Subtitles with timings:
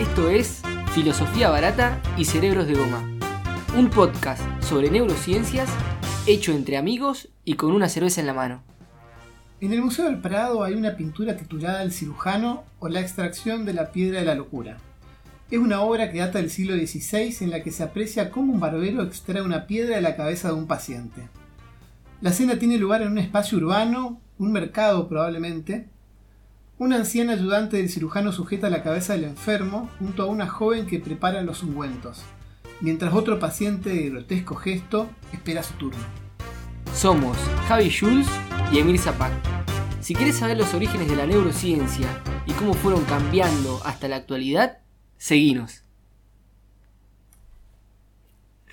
[0.00, 0.60] Esto es
[0.92, 3.02] Filosofía Barata y Cerebros de Goma,
[3.78, 5.70] un podcast sobre neurociencias
[6.26, 8.62] hecho entre amigos y con una cerveza en la mano.
[9.62, 13.72] En el Museo del Prado hay una pintura titulada El cirujano o la extracción de
[13.72, 14.76] la piedra de la locura.
[15.50, 18.60] Es una obra que data del siglo XVI en la que se aprecia cómo un
[18.60, 21.22] barbero extrae una piedra de la cabeza de un paciente.
[22.20, 25.88] La escena tiene lugar en un espacio urbano, un mercado probablemente.
[26.78, 30.98] Un anciano ayudante del cirujano sujeta la cabeza del enfermo junto a una joven que
[30.98, 32.20] prepara los ungüentos,
[32.82, 36.04] mientras otro paciente de grotesco gesto espera su turno.
[36.94, 38.28] Somos Javi Schulz
[38.70, 39.32] y Emir Zapac.
[40.00, 42.08] Si quieres saber los orígenes de la neurociencia
[42.44, 44.80] y cómo fueron cambiando hasta la actualidad,
[45.16, 45.85] seguinos.